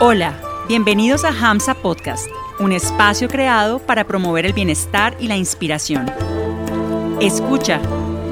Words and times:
Hola, 0.00 0.36
bienvenidos 0.66 1.24
a 1.24 1.28
Hamsa 1.28 1.72
Podcast, 1.74 2.26
un 2.58 2.72
espacio 2.72 3.28
creado 3.28 3.78
para 3.78 4.04
promover 4.04 4.44
el 4.44 4.52
bienestar 4.52 5.16
y 5.20 5.28
la 5.28 5.36
inspiración. 5.36 6.10
Escucha, 7.20 7.80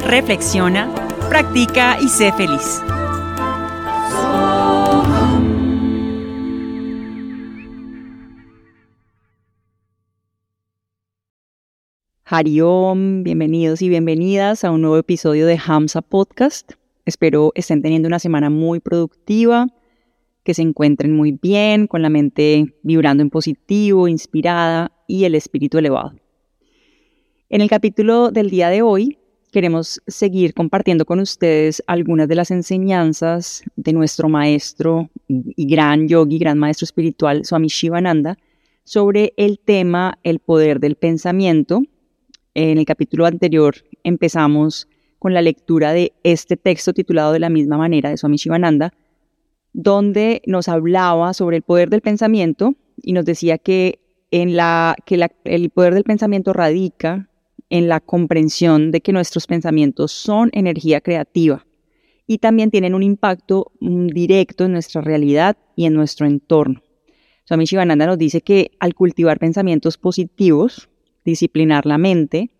reflexiona, 0.04 0.92
practica 1.28 1.98
y 2.02 2.08
sé 2.08 2.32
feliz. 2.32 2.82
Hariom, 12.24 13.22
bienvenidos 13.22 13.82
y 13.82 13.88
bienvenidas 13.88 14.64
a 14.64 14.72
un 14.72 14.80
nuevo 14.80 14.98
episodio 14.98 15.46
de 15.46 15.60
Hamsa 15.64 16.02
Podcast. 16.02 16.72
Espero 17.04 17.52
estén 17.54 17.82
teniendo 17.82 18.08
una 18.08 18.18
semana 18.18 18.50
muy 18.50 18.80
productiva, 18.80 19.68
que 20.44 20.54
se 20.54 20.62
encuentren 20.62 21.14
muy 21.14 21.32
bien, 21.32 21.86
con 21.86 22.02
la 22.02 22.10
mente 22.10 22.74
vibrando 22.82 23.22
en 23.22 23.30
positivo, 23.30 24.08
inspirada 24.08 24.92
y 25.06 25.24
el 25.24 25.34
espíritu 25.34 25.78
elevado. 25.78 26.14
En 27.48 27.60
el 27.60 27.68
capítulo 27.68 28.30
del 28.30 28.50
día 28.50 28.68
de 28.70 28.82
hoy 28.82 29.18
queremos 29.52 30.00
seguir 30.06 30.54
compartiendo 30.54 31.04
con 31.04 31.20
ustedes 31.20 31.82
algunas 31.86 32.26
de 32.26 32.34
las 32.34 32.50
enseñanzas 32.50 33.62
de 33.76 33.92
nuestro 33.92 34.28
maestro 34.28 35.10
y 35.28 35.66
gran 35.66 36.08
yogi, 36.08 36.38
gran 36.38 36.58
maestro 36.58 36.84
espiritual, 36.84 37.44
Swami 37.44 37.68
Shivananda, 37.68 38.38
sobre 38.84 39.34
el 39.36 39.58
tema 39.58 40.18
el 40.22 40.38
poder 40.38 40.80
del 40.80 40.96
pensamiento 40.96 41.82
en 42.54 42.76
el 42.78 42.84
capítulo 42.84 43.24
anterior 43.24 43.76
empezamos 44.04 44.86
con 45.18 45.32
la 45.32 45.40
lectura 45.40 45.92
de 45.92 46.12
este 46.22 46.56
texto 46.56 46.92
titulado 46.92 47.32
de 47.32 47.38
la 47.38 47.48
misma 47.48 47.78
manera 47.78 48.10
de 48.10 48.18
Swami 48.18 48.36
Shivananda, 48.36 48.92
donde 49.72 50.42
nos 50.46 50.68
hablaba 50.68 51.34
sobre 51.34 51.58
el 51.58 51.62
poder 51.62 51.90
del 51.90 52.00
pensamiento 52.00 52.74
y 53.02 53.12
nos 53.12 53.24
decía 53.24 53.58
que, 53.58 53.98
el 54.30 55.70
poder 55.74 55.94
del 55.94 56.04
pensamiento 56.04 56.54
radica 56.54 57.28
en 57.68 57.88
la 57.88 58.00
comprensión 58.00 58.90
de 58.90 59.02
que 59.02 59.12
nuestros 59.12 59.46
pensamientos 59.46 60.10
son 60.12 60.48
energía 60.52 61.02
creativa 61.02 61.66
y 62.26 62.38
también 62.38 62.70
tienen 62.70 62.94
un 62.94 63.02
impacto 63.02 63.72
mm, 63.80 64.06
directo 64.08 64.64
en 64.64 64.72
nuestra 64.72 65.02
realidad 65.02 65.56
y 65.76 65.84
en 65.84 65.94
nuestro 65.94 66.26
entorno. 66.26 66.82
Swami 67.44 67.64
Shivananda 67.64 68.06
nos 68.06 68.18
dice 68.18 68.40
que 68.40 68.70
al 68.78 68.94
cultivar 68.94 69.38
pensamientos 69.38 69.98
positivos, 69.98 70.88
disciplinar 71.24 71.84
la 71.84 71.98
mente, 71.98 72.50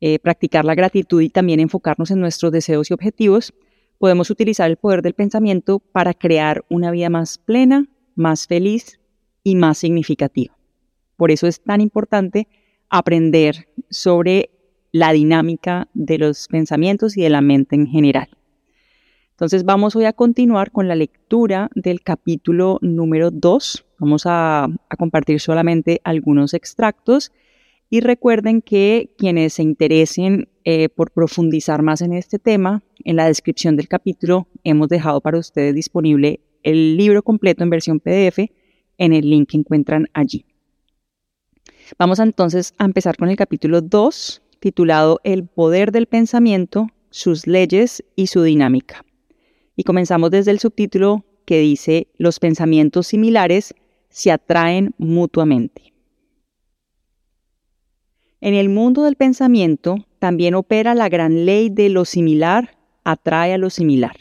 eh, 0.00 0.18
practicar 0.18 0.64
la 0.64 0.74
gratitud 0.74 1.22
y 1.22 1.30
también 1.30 1.60
enfocarnos 1.60 2.10
en 2.10 2.20
nuestros 2.20 2.52
deseos 2.52 2.90
y 2.90 2.94
objetivos, 2.94 3.54
podemos 3.98 4.30
utilizar 4.30 4.70
el 4.70 4.76
poder 4.76 5.02
del 5.02 5.14
pensamiento 5.14 5.78
para 5.78 6.14
crear 6.14 6.64
una 6.68 6.90
vida 6.90 7.10
más 7.10 7.38
plena, 7.38 7.86
más 8.14 8.46
feliz 8.46 9.00
y 9.42 9.56
más 9.56 9.78
significativa. 9.78 10.56
Por 11.16 11.30
eso 11.30 11.46
es 11.46 11.60
tan 11.62 11.80
importante 11.80 12.48
aprender 12.90 13.68
sobre 13.90 14.50
la 14.92 15.12
dinámica 15.12 15.88
de 15.94 16.18
los 16.18 16.48
pensamientos 16.48 17.16
y 17.16 17.22
de 17.22 17.30
la 17.30 17.40
mente 17.40 17.74
en 17.76 17.86
general. 17.86 18.28
Entonces 19.30 19.64
vamos 19.64 19.94
hoy 19.96 20.06
a 20.06 20.14
continuar 20.14 20.70
con 20.72 20.88
la 20.88 20.94
lectura 20.94 21.68
del 21.74 22.00
capítulo 22.00 22.78
número 22.80 23.30
2. 23.30 23.84
Vamos 23.98 24.22
a, 24.24 24.64
a 24.64 24.96
compartir 24.96 25.40
solamente 25.40 26.00
algunos 26.04 26.54
extractos 26.54 27.32
y 27.88 28.00
recuerden 28.00 28.62
que 28.62 29.14
quienes 29.16 29.54
se 29.54 29.62
interesen 29.62 30.48
eh, 30.64 30.88
por 30.88 31.12
profundizar 31.12 31.82
más 31.82 32.00
en 32.00 32.12
este 32.12 32.38
tema, 32.38 32.82
en 33.04 33.16
la 33.16 33.26
descripción 33.26 33.76
del 33.76 33.88
capítulo 33.88 34.48
hemos 34.64 34.88
dejado 34.88 35.20
para 35.20 35.38
ustedes 35.38 35.74
disponible 35.74 36.40
el 36.62 36.96
libro 36.96 37.22
completo 37.22 37.62
en 37.62 37.70
versión 37.70 38.00
PDF 38.00 38.50
en 38.98 39.12
el 39.12 39.30
link 39.30 39.50
que 39.50 39.58
encuentran 39.58 40.08
allí. 40.12 40.44
Vamos 41.98 42.18
entonces 42.18 42.74
a 42.78 42.84
empezar 42.84 43.16
con 43.16 43.28
el 43.28 43.36
capítulo 43.36 43.80
2, 43.80 44.42
titulado 44.58 45.20
El 45.22 45.46
poder 45.46 45.92
del 45.92 46.06
pensamiento, 46.06 46.88
sus 47.10 47.46
leyes 47.46 48.02
y 48.16 48.26
su 48.26 48.42
dinámica. 48.42 49.04
Y 49.76 49.84
comenzamos 49.84 50.32
desde 50.32 50.50
el 50.50 50.58
subtítulo 50.58 51.24
que 51.44 51.60
dice, 51.60 52.08
los 52.18 52.40
pensamientos 52.40 53.06
similares 53.06 53.74
se 54.08 54.32
atraen 54.32 54.94
mutuamente. 54.98 55.95
En 58.40 58.54
el 58.54 58.68
mundo 58.68 59.04
del 59.04 59.16
pensamiento 59.16 59.96
también 60.18 60.54
opera 60.54 60.94
la 60.94 61.08
gran 61.08 61.46
ley 61.46 61.70
de 61.70 61.88
lo 61.88 62.04
similar 62.04 62.76
atrae 63.04 63.54
a 63.54 63.58
lo 63.58 63.70
similar. 63.70 64.16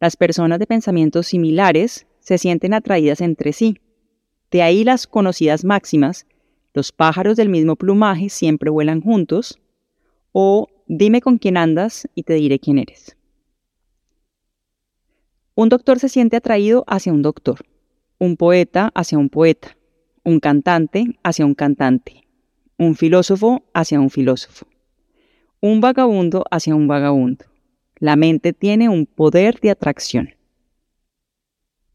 Las 0.00 0.16
personas 0.16 0.58
de 0.58 0.66
pensamientos 0.66 1.28
similares 1.28 2.06
se 2.18 2.36
sienten 2.38 2.74
atraídas 2.74 3.20
entre 3.20 3.52
sí. 3.52 3.78
De 4.50 4.62
ahí 4.62 4.84
las 4.84 5.06
conocidas 5.06 5.64
máximas, 5.64 6.26
los 6.74 6.92
pájaros 6.92 7.36
del 7.36 7.48
mismo 7.48 7.76
plumaje 7.76 8.28
siempre 8.28 8.70
vuelan 8.70 9.00
juntos, 9.00 9.58
o 10.32 10.68
dime 10.86 11.20
con 11.20 11.38
quién 11.38 11.56
andas 11.56 12.08
y 12.14 12.24
te 12.24 12.34
diré 12.34 12.58
quién 12.58 12.78
eres. 12.78 13.16
Un 15.54 15.68
doctor 15.68 15.98
se 15.98 16.08
siente 16.08 16.36
atraído 16.36 16.84
hacia 16.86 17.12
un 17.12 17.22
doctor, 17.22 17.64
un 18.18 18.36
poeta 18.36 18.90
hacia 18.94 19.18
un 19.18 19.28
poeta, 19.28 19.76
un 20.24 20.40
cantante 20.40 21.18
hacia 21.22 21.44
un 21.44 21.54
cantante, 21.54 22.21
un 22.82 22.96
filósofo 22.96 23.64
hacia 23.72 24.00
un 24.00 24.10
filósofo, 24.10 24.66
un 25.60 25.80
vagabundo 25.80 26.44
hacia 26.50 26.74
un 26.74 26.88
vagabundo. 26.88 27.44
La 27.96 28.16
mente 28.16 28.52
tiene 28.52 28.88
un 28.88 29.06
poder 29.06 29.60
de 29.60 29.70
atracción. 29.70 30.34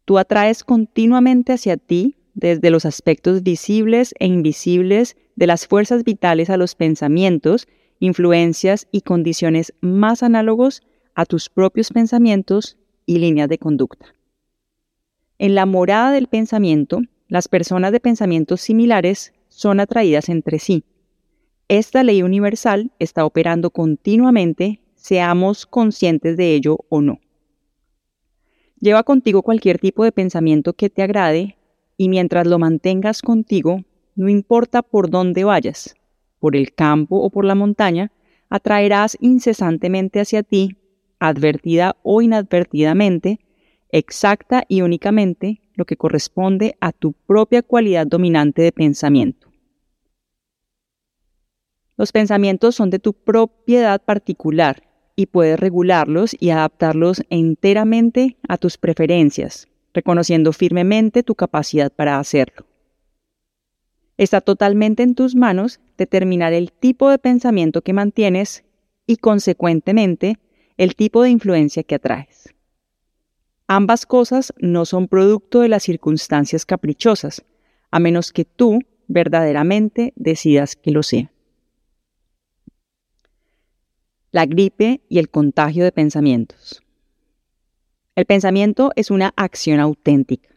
Tú 0.06 0.18
atraes 0.18 0.64
continuamente 0.64 1.52
hacia 1.52 1.76
ti 1.76 2.16
desde 2.34 2.70
los 2.70 2.86
aspectos 2.86 3.44
visibles 3.44 4.14
e 4.20 4.28
invisibles 4.28 5.18
de 5.36 5.48
las 5.48 5.68
fuerzas 5.68 6.04
vitales 6.04 6.50
a 6.50 6.56
los 6.56 6.76
pensamientos, 6.76 7.68
influencias 8.00 8.88
y 8.92 9.02
condiciones 9.02 9.74
más 9.82 10.24
análogos 10.24 10.82
a 11.16 11.26
tus 11.26 11.50
propios 11.50 11.90
pensamientos 11.90 12.78
y 13.06 13.20
líneas 13.20 13.50
de 13.50 13.58
conducta. 13.58 14.06
En 15.40 15.56
la 15.56 15.66
morada 15.66 16.12
del 16.12 16.28
pensamiento, 16.28 17.02
las 17.28 17.48
personas 17.48 17.92
de 17.92 18.00
pensamientos 18.00 18.62
similares 18.62 19.34
son 19.58 19.80
atraídas 19.80 20.30
entre 20.30 20.60
sí. 20.60 20.84
Esta 21.68 22.04
ley 22.04 22.22
universal 22.22 22.92
está 23.00 23.26
operando 23.26 23.72
continuamente, 23.72 24.82
seamos 24.94 25.66
conscientes 25.66 26.38
de 26.38 26.54
ello 26.54 26.78
o 26.90 27.02
no. 27.02 27.20
Lleva 28.80 29.02
contigo 29.02 29.42
cualquier 29.42 29.80
tipo 29.80 30.04
de 30.04 30.12
pensamiento 30.12 30.74
que 30.74 30.92
te 30.92 31.02
agrade 31.02 31.58
y 31.98 32.08
mientras 32.08 32.46
lo 32.46 32.60
mantengas 32.60 33.24
contigo, 33.24 33.84
no 34.16 34.30
importa 34.30 34.84
por 34.84 35.10
dónde 35.10 35.44
vayas, 35.44 35.96
por 36.38 36.56
el 36.56 36.76
campo 36.76 37.18
o 37.18 37.32
por 37.32 37.44
la 37.44 37.56
montaña, 37.56 38.12
atraerás 38.50 39.18
incesantemente 39.22 40.20
hacia 40.20 40.44
ti, 40.44 40.78
advertida 41.18 41.96
o 42.04 42.22
inadvertidamente, 42.22 43.40
exacta 43.90 44.66
y 44.68 44.82
únicamente 44.82 45.62
lo 45.74 45.86
que 45.86 45.98
corresponde 45.98 46.78
a 46.80 46.92
tu 46.92 47.14
propia 47.14 47.64
cualidad 47.64 48.06
dominante 48.06 48.62
de 48.62 48.72
pensamiento. 48.72 49.47
Los 51.98 52.12
pensamientos 52.12 52.76
son 52.76 52.92
de 52.92 53.00
tu 53.00 53.14
propiedad 53.14 54.00
particular 54.00 54.84
y 55.16 55.26
puedes 55.26 55.60
regularlos 55.60 56.36
y 56.40 56.52
adaptarlos 56.52 57.24
enteramente 57.32 58.38
a 58.48 58.58
tus 58.58 58.78
preferencias, 58.78 59.68
reconociendo 59.96 60.54
firmemente 60.54 61.24
tu 61.24 61.34
capacidad 61.34 61.92
para 61.92 62.20
hacerlo. 62.20 62.68
Está 64.16 64.42
totalmente 64.42 65.02
en 65.02 65.16
tus 65.16 65.36
manos 65.36 65.80
determinar 65.98 66.54
el 66.54 66.72
tipo 66.72 67.10
de 67.10 67.18
pensamiento 67.18 67.82
que 67.82 67.94
mantienes 67.94 68.64
y, 69.08 69.18
consecuentemente, 69.18 70.38
el 70.78 70.96
tipo 70.96 71.24
de 71.24 71.32
influencia 71.32 71.82
que 71.82 71.96
atraes. 71.96 72.54
Ambas 73.68 74.06
cosas 74.06 74.54
no 74.60 74.86
son 74.86 75.08
producto 75.08 75.62
de 75.62 75.70
las 75.70 75.84
circunstancias 75.84 76.66
caprichosas, 76.66 77.44
a 77.90 78.00
menos 78.00 78.32
que 78.32 78.46
tú 78.46 78.82
verdaderamente 79.08 80.14
decidas 80.16 80.76
que 80.76 80.92
lo 80.92 81.02
sean 81.02 81.32
la 84.38 84.46
gripe 84.46 85.02
y 85.10 85.18
el 85.18 85.30
contagio 85.30 85.84
de 85.84 85.92
pensamientos. 85.92 86.84
El 88.16 88.28
pensamiento 88.28 88.92
es 88.96 89.10
una 89.10 89.34
acción 89.36 89.80
auténtica, 89.80 90.50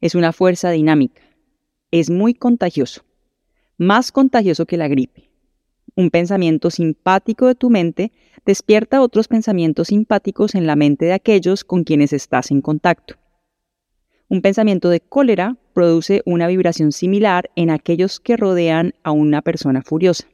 es 0.00 0.14
una 0.14 0.32
fuerza 0.32 0.70
dinámica, 0.70 1.20
es 1.90 2.10
muy 2.10 2.32
contagioso, 2.32 3.02
más 3.76 4.12
contagioso 4.12 4.66
que 4.66 4.76
la 4.76 4.86
gripe. 4.86 5.30
Un 5.96 6.10
pensamiento 6.10 6.70
simpático 6.70 7.48
de 7.48 7.56
tu 7.56 7.70
mente 7.70 8.12
despierta 8.46 9.02
otros 9.02 9.26
pensamientos 9.26 9.88
simpáticos 9.88 10.54
en 10.54 10.68
la 10.68 10.76
mente 10.76 11.06
de 11.06 11.14
aquellos 11.14 11.64
con 11.64 11.82
quienes 11.82 12.12
estás 12.12 12.52
en 12.52 12.60
contacto. 12.60 13.16
Un 14.28 14.42
pensamiento 14.42 14.90
de 14.90 15.00
cólera 15.00 15.56
produce 15.72 16.22
una 16.24 16.46
vibración 16.46 16.92
similar 16.92 17.50
en 17.56 17.70
aquellos 17.70 18.20
que 18.20 18.36
rodean 18.36 18.94
a 19.02 19.10
una 19.10 19.42
persona 19.42 19.82
furiosa 19.82 20.28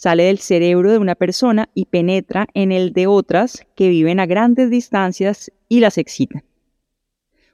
sale 0.00 0.24
del 0.24 0.38
cerebro 0.38 0.90
de 0.90 0.96
una 0.96 1.14
persona 1.14 1.68
y 1.74 1.84
penetra 1.84 2.46
en 2.54 2.72
el 2.72 2.94
de 2.94 3.06
otras 3.06 3.66
que 3.74 3.90
viven 3.90 4.18
a 4.18 4.24
grandes 4.24 4.70
distancias 4.70 5.52
y 5.68 5.80
las 5.80 5.98
excitan. 5.98 6.42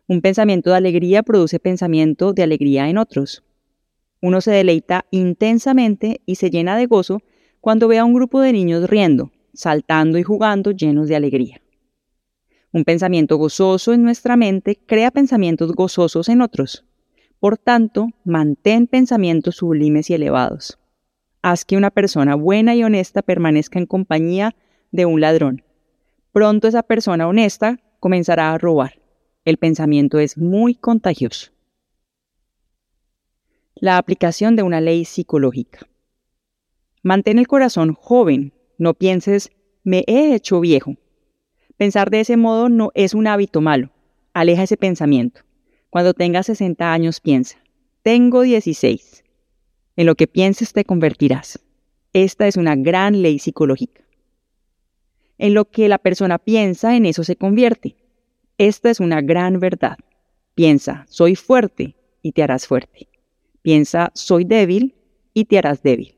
Un 0.06 0.20
pensamiento 0.20 0.70
de 0.70 0.76
alegría 0.76 1.24
produce 1.24 1.58
pensamiento 1.58 2.32
de 2.32 2.44
alegría 2.44 2.88
en 2.88 2.98
otros. 2.98 3.42
Uno 4.22 4.40
se 4.40 4.52
deleita 4.52 5.06
intensamente 5.10 6.20
y 6.24 6.36
se 6.36 6.50
llena 6.50 6.76
de 6.76 6.86
gozo 6.86 7.20
cuando 7.60 7.88
ve 7.88 7.98
a 7.98 8.04
un 8.04 8.14
grupo 8.14 8.40
de 8.40 8.52
niños 8.52 8.88
riendo, 8.88 9.32
saltando 9.52 10.16
y 10.16 10.22
jugando 10.22 10.70
llenos 10.70 11.08
de 11.08 11.16
alegría. 11.16 11.60
Un 12.70 12.84
pensamiento 12.84 13.38
gozoso 13.38 13.92
en 13.92 14.04
nuestra 14.04 14.36
mente 14.36 14.78
crea 14.86 15.10
pensamientos 15.10 15.72
gozosos 15.72 16.28
en 16.28 16.42
otros. 16.42 16.84
Por 17.40 17.58
tanto, 17.58 18.10
mantén 18.22 18.86
pensamientos 18.86 19.56
sublimes 19.56 20.10
y 20.10 20.14
elevados. 20.14 20.78
Haz 21.48 21.64
que 21.64 21.76
una 21.76 21.92
persona 21.92 22.34
buena 22.34 22.74
y 22.74 22.82
honesta 22.82 23.22
permanezca 23.22 23.78
en 23.78 23.86
compañía 23.86 24.56
de 24.90 25.06
un 25.06 25.20
ladrón. 25.20 25.62
Pronto 26.32 26.66
esa 26.66 26.82
persona 26.82 27.28
honesta 27.28 27.78
comenzará 28.00 28.52
a 28.52 28.58
robar. 28.58 28.98
El 29.44 29.56
pensamiento 29.56 30.18
es 30.18 30.36
muy 30.36 30.74
contagioso. 30.74 31.52
La 33.76 33.96
aplicación 33.96 34.56
de 34.56 34.64
una 34.64 34.80
ley 34.80 35.04
psicológica. 35.04 35.86
Mantén 37.04 37.38
el 37.38 37.46
corazón 37.46 37.94
joven, 37.94 38.52
no 38.76 38.94
pienses, 38.94 39.52
me 39.84 40.02
he 40.08 40.34
hecho 40.34 40.58
viejo. 40.58 40.96
Pensar 41.76 42.10
de 42.10 42.22
ese 42.22 42.36
modo 42.36 42.68
no 42.68 42.90
es 42.96 43.14
un 43.14 43.28
hábito 43.28 43.60
malo. 43.60 43.92
Aleja 44.34 44.64
ese 44.64 44.76
pensamiento. 44.76 45.42
Cuando 45.90 46.12
tengas 46.12 46.46
60 46.46 46.92
años 46.92 47.20
piensa, 47.20 47.56
tengo 48.02 48.40
16. 48.40 49.22
En 49.96 50.06
lo 50.06 50.14
que 50.14 50.26
pienses 50.26 50.72
te 50.72 50.84
convertirás. 50.84 51.58
Esta 52.12 52.46
es 52.46 52.56
una 52.56 52.76
gran 52.76 53.22
ley 53.22 53.38
psicológica. 53.38 54.02
En 55.38 55.54
lo 55.54 55.66
que 55.66 55.88
la 55.88 55.98
persona 55.98 56.38
piensa, 56.38 56.96
en 56.96 57.06
eso 57.06 57.24
se 57.24 57.36
convierte. 57.36 57.96
Esta 58.58 58.90
es 58.90 59.00
una 59.00 59.20
gran 59.20 59.60
verdad. 59.60 59.98
Piensa, 60.54 61.04
soy 61.08 61.34
fuerte 61.34 61.96
y 62.22 62.32
te 62.32 62.42
harás 62.42 62.66
fuerte. 62.66 63.08
Piensa, 63.62 64.10
soy 64.14 64.44
débil 64.44 64.94
y 65.34 65.44
te 65.44 65.58
harás 65.58 65.82
débil. 65.82 66.16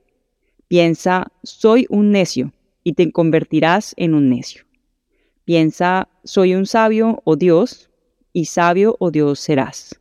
Piensa, 0.69 1.33
soy 1.43 1.87
un 1.89 2.11
necio 2.11 2.53
y 2.85 2.93
te 2.93 3.11
convertirás 3.11 3.95
en 3.97 4.15
un 4.15 4.29
necio. 4.29 4.65
Piensa, 5.45 6.09
soy 6.25 6.55
un 6.55 6.67
sabio 6.67 7.23
o 7.25 7.37
Dios, 7.37 7.89
y 8.33 8.45
sabio 8.45 8.97
o 9.01 9.11
Dios 9.11 9.41
serás. 9.41 10.01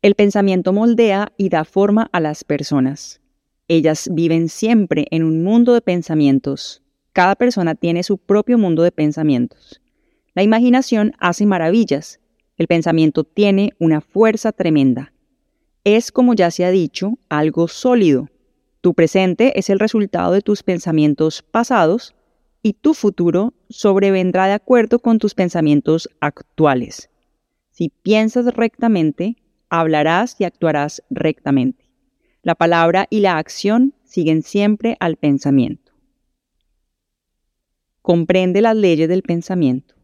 El 0.00 0.14
pensamiento 0.14 0.72
moldea 0.72 1.32
y 1.36 1.48
da 1.48 1.64
forma 1.64 2.08
a 2.12 2.20
las 2.20 2.44
personas. 2.44 3.20
Ellas 3.66 4.08
viven 4.12 4.48
siempre 4.48 5.08
en 5.10 5.24
un 5.24 5.42
mundo 5.42 5.74
de 5.74 5.80
pensamientos. 5.80 6.84
Cada 7.12 7.34
persona 7.34 7.74
tiene 7.74 8.04
su 8.04 8.16
propio 8.16 8.58
mundo 8.58 8.84
de 8.84 8.92
pensamientos. 8.92 9.80
La 10.34 10.44
imaginación 10.44 11.14
hace 11.18 11.46
maravillas. 11.46 12.20
El 12.58 12.68
pensamiento 12.68 13.24
tiene 13.24 13.72
una 13.80 14.00
fuerza 14.00 14.52
tremenda. 14.52 15.12
Es, 15.82 16.12
como 16.12 16.34
ya 16.34 16.52
se 16.52 16.64
ha 16.64 16.70
dicho, 16.70 17.18
algo 17.28 17.66
sólido. 17.66 18.28
Tu 18.80 18.94
presente 18.94 19.58
es 19.58 19.68
el 19.68 19.80
resultado 19.80 20.32
de 20.32 20.42
tus 20.42 20.62
pensamientos 20.62 21.42
pasados 21.42 22.14
y 22.62 22.74
tu 22.74 22.94
futuro 22.94 23.52
sobrevendrá 23.68 24.46
de 24.46 24.52
acuerdo 24.52 25.00
con 25.00 25.18
tus 25.18 25.34
pensamientos 25.34 26.08
actuales. 26.20 27.10
Si 27.72 27.88
piensas 27.88 28.54
rectamente, 28.54 29.36
hablarás 29.70 30.36
y 30.38 30.44
actuarás 30.44 31.02
rectamente. 31.10 31.88
La 32.42 32.54
palabra 32.54 33.06
y 33.10 33.20
la 33.20 33.38
acción 33.38 33.94
siguen 34.04 34.42
siempre 34.42 34.96
al 35.00 35.16
pensamiento. 35.16 35.92
Comprende 38.02 38.62
las 38.62 38.76
leyes 38.76 39.08
del 39.08 39.22
pensamiento. 39.22 39.94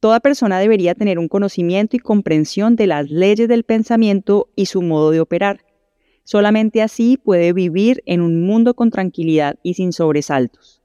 Toda 0.00 0.20
persona 0.20 0.58
debería 0.58 0.94
tener 0.94 1.18
un 1.18 1.28
conocimiento 1.28 1.96
y 1.96 2.00
comprensión 2.00 2.76
de 2.76 2.86
las 2.86 3.10
leyes 3.10 3.48
del 3.48 3.64
pensamiento 3.64 4.50
y 4.56 4.66
su 4.66 4.82
modo 4.82 5.10
de 5.10 5.20
operar. 5.20 5.64
Solamente 6.24 6.82
así 6.82 7.16
puede 7.16 7.52
vivir 7.52 8.02
en 8.06 8.20
un 8.20 8.42
mundo 8.42 8.74
con 8.74 8.90
tranquilidad 8.90 9.58
y 9.62 9.74
sin 9.74 9.92
sobresaltos 9.92 10.82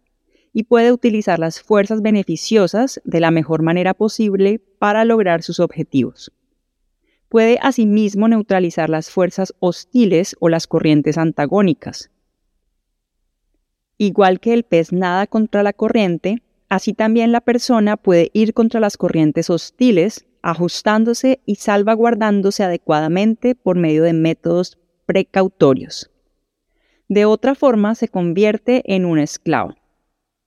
y 0.54 0.64
puede 0.64 0.92
utilizar 0.92 1.40
las 1.40 1.62
fuerzas 1.62 2.02
beneficiosas 2.02 3.02
de 3.06 3.20
la 3.20 3.32
mejor 3.32 3.62
manera 3.62 3.94
posible 3.94 4.60
para 4.80 5.06
lograr 5.06 5.44
sus 5.44 5.60
objetivos. 5.60 6.32
Puede 7.32 7.58
asimismo 7.64 8.28
neutralizar 8.28 8.92
las 8.92 9.10
fuerzas 9.10 9.56
hostiles 9.60 10.36
o 10.40 10.50
las 10.50 10.68
corrientes 10.68 11.18
antagónicas. 11.18 12.12
Igual 13.98 14.40
que 14.40 14.54
el 14.54 14.62
pez 14.62 14.94
nada 14.94 15.26
contra 15.26 15.64
la 15.64 15.74
corriente, 15.74 16.44
así 16.70 16.94
también 16.94 17.32
la 17.32 17.42
persona 17.42 17.98
puede 17.98 18.30
ir 18.34 18.54
contra 18.54 18.80
las 18.80 18.98
corrientes 18.98 19.50
hostiles, 19.50 20.28
ajustándose 20.44 21.40
y 21.46 21.56
salvaguardándose 21.56 22.64
adecuadamente 22.64 23.56
por 23.56 23.78
medio 23.78 24.04
de 24.04 24.14
métodos 24.14 24.78
precautorios. 25.08 26.12
De 27.08 27.26
otra 27.26 27.56
forma, 27.56 27.96
se 27.96 28.10
convierte 28.10 28.84
en 28.94 29.06
un 29.06 29.18
esclavo 29.18 29.76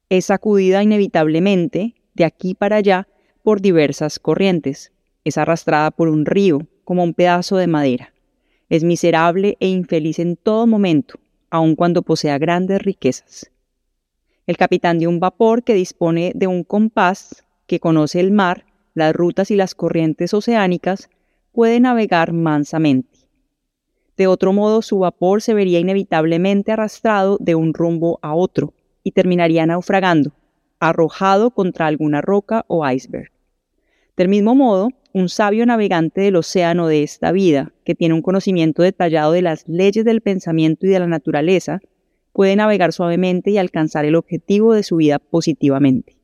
es 0.09 0.27
sacudida 0.27 0.83
inevitablemente 0.83 1.95
de 2.15 2.25
aquí 2.25 2.55
para 2.55 2.77
allá 2.77 3.09
por 3.43 3.61
diversas 3.61 4.19
corrientes. 4.19 4.93
Es 5.25 5.39
arrastrada 5.39 5.91
por 5.91 6.09
un 6.09 6.27
río, 6.27 6.67
como 6.85 7.03
un 7.03 7.15
pedazo 7.15 7.57
de 7.57 7.67
madera. 7.67 8.13
Es 8.69 8.85
miserable 8.85 9.57
e 9.61 9.69
infeliz 9.69 10.19
en 10.19 10.37
todo 10.37 10.67
momento, 10.67 11.19
aun 11.51 11.75
cuando 11.77 12.03
posea 12.03 12.39
grandes 12.39 12.83
riquezas. 12.83 13.51
El 14.47 14.57
capitán 14.57 14.99
de 14.99 15.07
un 15.07 15.21
vapor 15.21 15.63
que 15.63 15.75
dispone 15.75 16.33
de 16.35 16.47
un 16.47 16.65
compás, 16.65 17.45
que 17.67 17.81
conoce 17.81 18.21
el 18.21 18.31
mar, 18.31 18.67
las 18.95 19.15
rutas 19.15 19.51
y 19.51 19.57
las 19.57 19.75
corrientes 19.75 20.35
oceánicas, 20.35 21.09
puede 21.53 21.81
navegar 21.81 22.33
mansamente. 22.33 23.19
De 24.17 24.27
otro 24.27 24.53
modo, 24.53 24.83
su 24.83 25.01
vapor 25.01 25.43
se 25.43 25.55
vería 25.55 25.81
inevitablemente 25.81 26.73
arrastrado 26.73 27.37
de 27.41 27.55
un 27.55 27.75
rumbo 27.75 28.19
a 28.23 28.35
otro, 28.35 28.75
y 29.03 29.13
terminaría 29.13 29.67
naufragando, 29.67 30.33
arrojado 30.81 31.51
contra 31.51 31.87
alguna 31.87 32.21
roca 32.21 32.65
o 32.69 32.89
iceberg. 32.89 33.31
Del 34.17 34.29
mismo 34.29 34.55
modo, 34.55 34.91
un 35.15 35.29
sabio 35.29 35.65
navegante 35.65 36.23
del 36.23 36.35
océano 36.35 36.89
de 36.89 37.05
esta 37.05 37.31
vida, 37.31 37.73
que 37.85 37.95
tiene 37.95 38.15
un 38.15 38.21
conocimiento 38.21 38.83
detallado 38.83 39.31
de 39.31 39.43
las 39.43 39.67
leyes 39.69 40.05
del 40.05 40.21
pensamiento 40.21 40.87
y 40.87 40.89
de 40.91 40.99
la 40.99 41.07
naturaleza, 41.07 41.81
puede 42.33 42.57
navegar 42.57 42.93
suavemente 42.93 43.53
y 43.53 43.59
alcanzar 43.59 44.05
el 44.05 44.17
objetivo 44.17 44.75
de 44.75 44.83
su 44.83 44.97
vida 44.97 45.21
positivamente. 45.21 46.17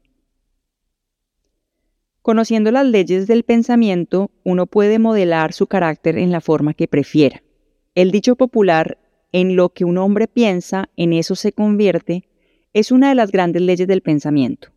Conociendo 2.21 2.73
las 2.73 2.85
leyes 2.85 3.29
del 3.29 3.45
pensamiento, 3.45 4.33
uno 4.43 4.67
puede 4.67 4.99
modelar 4.99 5.53
su 5.53 5.69
carácter 5.69 6.19
en 6.19 6.33
la 6.33 6.41
forma 6.41 6.75
que 6.75 6.89
prefiera. 6.89 7.45
El 7.95 8.11
dicho 8.11 8.35
popular, 8.35 8.99
en 9.31 9.55
lo 9.55 9.69
que 9.69 9.85
un 9.85 9.99
hombre 9.99 10.27
piensa, 10.27 10.91
en 10.97 11.13
eso 11.13 11.37
se 11.37 11.53
convierte, 11.53 12.25
es 12.73 12.91
una 12.91 13.11
de 13.11 13.15
las 13.15 13.31
grandes 13.31 13.63
leyes 13.63 13.87
del 13.87 14.03
pensamiento. 14.03 14.71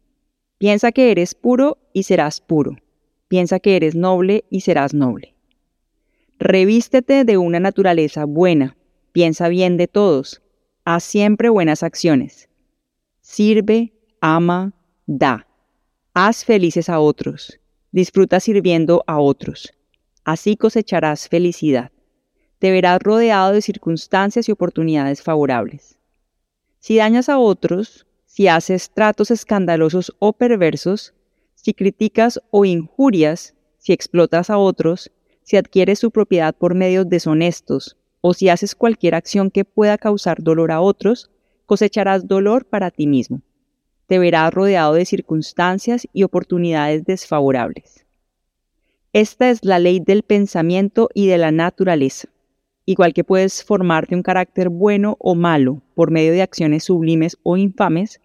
Piensa 0.60 0.92
que 0.92 1.10
eres 1.10 1.34
puro 1.34 1.80
y 1.94 2.04
serás 2.04 2.42
puro. 2.42 2.78
Piensa 3.34 3.60
que 3.60 3.76
eres 3.76 3.96
noble 3.96 4.46
y 4.52 4.62
serás 4.62 4.94
noble. 4.94 5.34
Revístete 6.38 7.26
de 7.26 7.40
una 7.40 7.60
naturaleza 7.60 8.26
buena. 8.26 8.78
Piensa 9.12 9.48
bien 9.48 9.76
de 9.76 9.88
todos. 9.88 10.44
Haz 10.86 11.04
siempre 11.04 11.50
buenas 11.50 11.82
acciones. 11.82 12.48
Sirve, 13.22 13.92
ama, 14.22 14.76
da. 15.08 15.48
Haz 16.14 16.46
felices 16.46 16.90
a 16.90 17.00
otros. 17.00 17.60
Disfruta 17.92 18.40
sirviendo 18.40 19.04
a 19.08 19.20
otros. 19.20 19.74
Así 20.24 20.56
cosecharás 20.56 21.28
felicidad. 21.28 21.92
Te 22.60 22.70
verás 22.70 23.02
rodeado 23.02 23.52
de 23.54 23.64
circunstancias 23.64 24.48
y 24.48 24.52
oportunidades 24.52 25.24
favorables. 25.24 25.98
Si 26.78 26.98
dañas 26.98 27.30
a 27.30 27.40
otros, 27.40 28.06
si 28.28 28.48
haces 28.48 28.92
tratos 28.92 29.32
escandalosos 29.32 30.16
o 30.20 30.34
perversos, 30.34 31.16
si 31.64 31.74
criticas 31.74 32.42
o 32.52 32.66
injurias, 32.66 33.56
si 33.78 33.94
explotas 33.94 34.50
a 34.50 34.58
otros, 34.58 35.10
si 35.44 35.56
adquieres 35.56 35.98
su 35.98 36.12
propiedad 36.12 36.54
por 36.54 36.76
medios 36.76 37.08
deshonestos 37.08 37.96
o 38.20 38.34
si 38.34 38.50
haces 38.50 38.76
cualquier 38.76 39.16
acción 39.16 39.50
que 39.50 39.64
pueda 39.64 39.98
causar 39.98 40.44
dolor 40.44 40.74
a 40.74 40.82
otros, 40.82 41.32
cosecharás 41.66 42.28
dolor 42.28 42.66
para 42.66 42.92
ti 42.92 43.08
mismo. 43.08 43.42
Te 44.08 44.20
verás 44.20 44.54
rodeado 44.54 44.94
de 44.94 45.06
circunstancias 45.06 46.06
y 46.12 46.24
oportunidades 46.24 47.06
desfavorables. 47.06 48.06
Esta 49.14 49.50
es 49.50 49.64
la 49.64 49.80
ley 49.80 50.02
del 50.02 50.24
pensamiento 50.24 51.08
y 51.14 51.28
de 51.28 51.38
la 51.38 51.52
naturaleza. 51.52 52.28
Igual 52.86 53.14
que 53.14 53.24
puedes 53.24 53.64
formarte 53.64 54.16
un 54.16 54.24
carácter 54.24 54.68
bueno 54.68 55.16
o 55.20 55.34
malo 55.34 55.82
por 55.96 56.12
medio 56.12 56.34
de 56.34 56.42
acciones 56.42 56.84
sublimes 56.84 57.38
o 57.42 57.56
infames, 57.56 58.20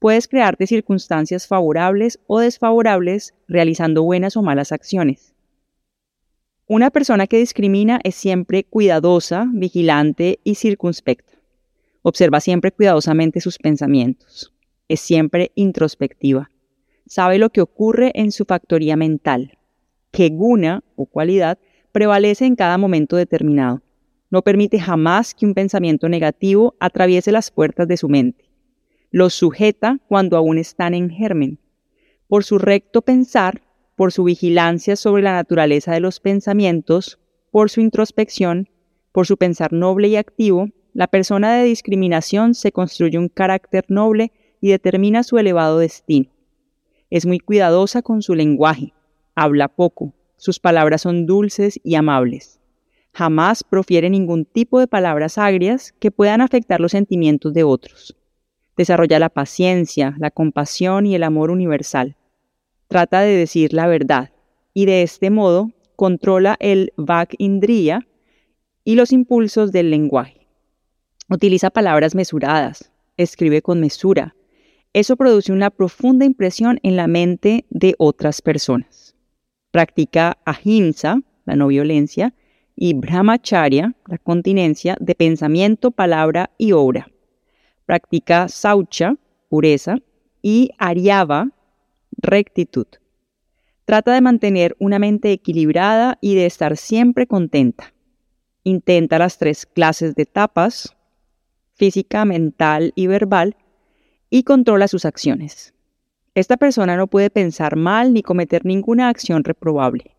puedes 0.00 0.26
crearte 0.26 0.66
circunstancias 0.66 1.46
favorables 1.46 2.18
o 2.26 2.40
desfavorables 2.40 3.34
realizando 3.46 4.02
buenas 4.02 4.36
o 4.36 4.42
malas 4.42 4.72
acciones. 4.72 5.34
Una 6.66 6.90
persona 6.90 7.26
que 7.26 7.36
discrimina 7.36 8.00
es 8.02 8.14
siempre 8.14 8.64
cuidadosa, 8.64 9.46
vigilante 9.52 10.40
y 10.42 10.56
circunspecta. 10.56 11.34
Observa 12.02 12.40
siempre 12.40 12.72
cuidadosamente 12.72 13.40
sus 13.40 13.58
pensamientos. 13.58 14.54
Es 14.88 15.00
siempre 15.00 15.52
introspectiva. 15.54 16.50
Sabe 17.06 17.38
lo 17.38 17.50
que 17.50 17.60
ocurre 17.60 18.10
en 18.14 18.32
su 18.32 18.44
factoría 18.44 18.96
mental. 18.96 19.58
que 20.12 20.28
guna 20.28 20.82
o 20.96 21.06
cualidad 21.06 21.58
prevalece 21.92 22.44
en 22.44 22.56
cada 22.56 22.78
momento 22.78 23.14
determinado. 23.14 23.80
No 24.28 24.42
permite 24.42 24.80
jamás 24.80 25.34
que 25.34 25.46
un 25.46 25.54
pensamiento 25.54 26.08
negativo 26.08 26.74
atraviese 26.80 27.30
las 27.30 27.52
puertas 27.52 27.86
de 27.86 27.96
su 27.96 28.08
mente. 28.08 28.49
Los 29.12 29.34
sujeta 29.34 29.98
cuando 30.06 30.36
aún 30.36 30.56
están 30.56 30.94
en 30.94 31.10
germen. 31.10 31.58
Por 32.28 32.44
su 32.44 32.58
recto 32.58 33.02
pensar, 33.02 33.62
por 33.96 34.12
su 34.12 34.22
vigilancia 34.22 34.94
sobre 34.94 35.24
la 35.24 35.32
naturaleza 35.32 35.92
de 35.92 35.98
los 35.98 36.20
pensamientos, 36.20 37.18
por 37.50 37.70
su 37.70 37.80
introspección, 37.80 38.68
por 39.10 39.26
su 39.26 39.36
pensar 39.36 39.72
noble 39.72 40.06
y 40.06 40.14
activo, 40.14 40.68
la 40.92 41.08
persona 41.08 41.52
de 41.54 41.64
discriminación 41.64 42.54
se 42.54 42.70
construye 42.70 43.18
un 43.18 43.28
carácter 43.28 43.84
noble 43.88 44.30
y 44.60 44.70
determina 44.70 45.24
su 45.24 45.38
elevado 45.38 45.80
destino. 45.80 46.30
Es 47.10 47.26
muy 47.26 47.40
cuidadosa 47.40 48.02
con 48.02 48.22
su 48.22 48.36
lenguaje, 48.36 48.94
habla 49.34 49.66
poco, 49.66 50.14
sus 50.36 50.60
palabras 50.60 51.02
son 51.02 51.26
dulces 51.26 51.80
y 51.82 51.96
amables. 51.96 52.60
Jamás 53.12 53.64
profiere 53.64 54.08
ningún 54.08 54.44
tipo 54.44 54.78
de 54.78 54.86
palabras 54.86 55.36
agrias 55.36 55.92
que 55.98 56.12
puedan 56.12 56.40
afectar 56.40 56.80
los 56.80 56.92
sentimientos 56.92 57.52
de 57.52 57.64
otros. 57.64 58.16
Desarrolla 58.76 59.18
la 59.18 59.28
paciencia, 59.28 60.14
la 60.18 60.30
compasión 60.30 61.06
y 61.06 61.14
el 61.14 61.22
amor 61.22 61.50
universal. 61.50 62.16
Trata 62.88 63.20
de 63.20 63.36
decir 63.36 63.72
la 63.72 63.86
verdad 63.86 64.30
y 64.74 64.86
de 64.86 65.02
este 65.02 65.30
modo 65.30 65.70
controla 65.96 66.56
el 66.60 66.92
Vak 66.96 67.34
Indriya 67.38 68.06
y 68.84 68.94
los 68.94 69.12
impulsos 69.12 69.72
del 69.72 69.90
lenguaje. 69.90 70.48
Utiliza 71.28 71.70
palabras 71.70 72.14
mesuradas, 72.14 72.90
escribe 73.16 73.62
con 73.62 73.80
mesura. 73.80 74.34
Eso 74.92 75.16
produce 75.16 75.52
una 75.52 75.70
profunda 75.70 76.24
impresión 76.24 76.80
en 76.82 76.96
la 76.96 77.06
mente 77.06 77.66
de 77.70 77.94
otras 77.98 78.42
personas. 78.42 79.14
Practica 79.70 80.38
ahimsa, 80.44 81.20
la 81.44 81.54
no 81.54 81.68
violencia, 81.68 82.34
y 82.74 82.94
brahmacharya, 82.94 83.94
la 84.06 84.18
continencia 84.18 84.96
de 84.98 85.14
pensamiento, 85.14 85.90
palabra 85.90 86.50
y 86.58 86.72
obra. 86.72 87.08
Practica 87.90 88.46
saucha, 88.46 89.16
pureza, 89.48 89.96
y 90.40 90.70
aryava, 90.78 91.50
rectitud. 92.12 92.86
Trata 93.84 94.14
de 94.14 94.20
mantener 94.20 94.76
una 94.78 95.00
mente 95.00 95.32
equilibrada 95.32 96.16
y 96.20 96.36
de 96.36 96.46
estar 96.46 96.76
siempre 96.76 97.26
contenta. 97.26 97.92
Intenta 98.62 99.18
las 99.18 99.38
tres 99.38 99.66
clases 99.66 100.14
de 100.14 100.24
tapas, 100.24 100.94
física, 101.74 102.24
mental 102.24 102.92
y 102.94 103.08
verbal, 103.08 103.56
y 104.30 104.44
controla 104.44 104.86
sus 104.86 105.04
acciones. 105.04 105.74
Esta 106.36 106.58
persona 106.58 106.96
no 106.96 107.08
puede 107.08 107.28
pensar 107.28 107.74
mal 107.74 108.14
ni 108.14 108.22
cometer 108.22 108.64
ninguna 108.64 109.08
acción 109.08 109.42
reprobable. 109.42 110.14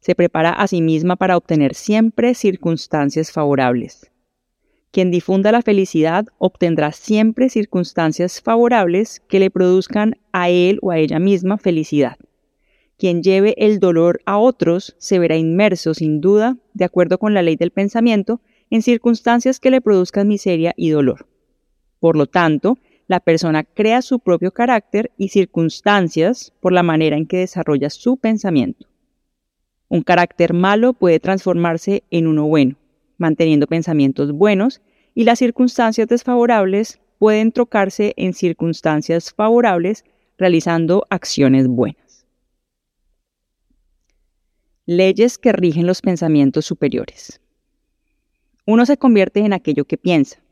Se 0.00 0.16
prepara 0.16 0.50
a 0.50 0.66
sí 0.66 0.82
misma 0.82 1.14
para 1.14 1.36
obtener 1.36 1.76
siempre 1.76 2.34
circunstancias 2.34 3.30
favorables. 3.30 4.11
Quien 4.92 5.10
difunda 5.10 5.52
la 5.52 5.62
felicidad 5.62 6.26
obtendrá 6.36 6.92
siempre 6.92 7.48
circunstancias 7.48 8.42
favorables 8.42 9.20
que 9.26 9.40
le 9.40 9.50
produzcan 9.50 10.18
a 10.32 10.50
él 10.50 10.78
o 10.82 10.90
a 10.90 10.98
ella 10.98 11.18
misma 11.18 11.56
felicidad. 11.56 12.18
Quien 12.98 13.22
lleve 13.22 13.54
el 13.56 13.80
dolor 13.80 14.20
a 14.26 14.36
otros 14.36 14.94
se 14.98 15.18
verá 15.18 15.36
inmerso, 15.36 15.94
sin 15.94 16.20
duda, 16.20 16.58
de 16.74 16.84
acuerdo 16.84 17.16
con 17.16 17.32
la 17.32 17.40
ley 17.40 17.56
del 17.56 17.70
pensamiento, 17.70 18.42
en 18.68 18.82
circunstancias 18.82 19.60
que 19.60 19.70
le 19.70 19.80
produzcan 19.80 20.28
miseria 20.28 20.74
y 20.76 20.90
dolor. 20.90 21.26
Por 21.98 22.14
lo 22.14 22.26
tanto, 22.26 22.78
la 23.06 23.20
persona 23.20 23.64
crea 23.64 24.02
su 24.02 24.20
propio 24.20 24.52
carácter 24.52 25.10
y 25.16 25.28
circunstancias 25.28 26.52
por 26.60 26.72
la 26.72 26.82
manera 26.82 27.16
en 27.16 27.26
que 27.26 27.38
desarrolla 27.38 27.88
su 27.88 28.18
pensamiento. 28.18 28.86
Un 29.88 30.02
carácter 30.02 30.52
malo 30.52 30.92
puede 30.92 31.18
transformarse 31.18 32.04
en 32.10 32.26
uno 32.26 32.46
bueno, 32.46 32.76
manteniendo 33.22 33.66
pensamientos 33.66 34.32
buenos, 34.32 34.82
y 35.14 35.24
las 35.24 35.38
circunstancias 35.38 36.08
desfavorables 36.08 37.00
pueden 37.18 37.52
trocarse 37.52 38.12
en 38.16 38.34
circunstancias 38.34 39.32
favorables 39.32 40.04
realizando 40.36 41.06
acciones 41.08 41.68
buenas. 41.68 42.26
Leyes 44.86 45.38
que 45.38 45.52
rigen 45.52 45.86
los 45.86 46.02
pensamientos 46.02 46.66
superiores. 46.66 47.40
Uno 48.66 48.84
se 48.86 48.96
convierte 48.96 49.40
en 49.40 49.52
aquello 49.52 49.84
que 49.84 49.96
piensa. 49.96 50.42